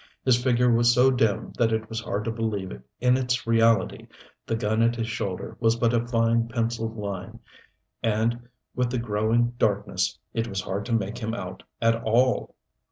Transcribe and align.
His 0.25 0.41
figure 0.43 0.71
was 0.73 0.95
so 0.95 1.11
dim 1.11 1.53
that 1.59 1.71
it 1.71 1.87
was 1.87 2.01
hard 2.01 2.25
to 2.25 2.31
believe 2.31 2.71
in 2.99 3.17
its 3.17 3.45
reality, 3.45 4.07
the 4.47 4.55
gun 4.55 4.81
at 4.81 4.95
his 4.95 5.07
shoulder 5.07 5.55
was 5.59 5.75
but 5.75 5.93
a 5.93 6.07
fine 6.07 6.47
penciled 6.47 6.97
line, 6.97 7.39
and 8.01 8.49
with 8.73 8.89
the 8.89 8.97
growing 8.97 9.51
darkness, 9.59 10.17
it 10.33 10.47
was 10.47 10.61
hard 10.61 10.87
to 10.87 10.93
make 10.93 11.19
him 11.19 11.35
out 11.35 11.61
at 11.83 12.01
all. 12.01 12.55